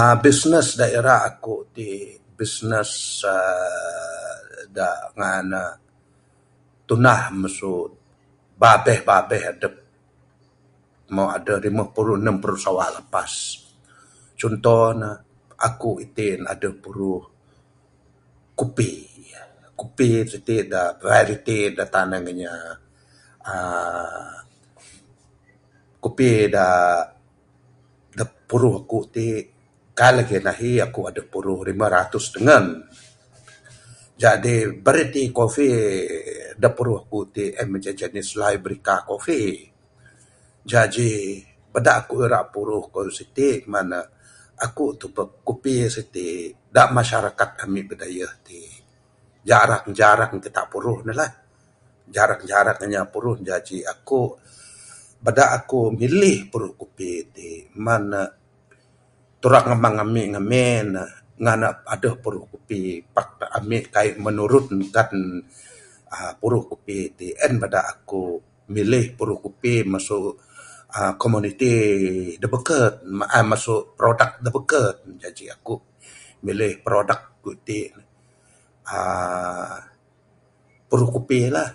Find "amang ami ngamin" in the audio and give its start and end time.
59.72-60.84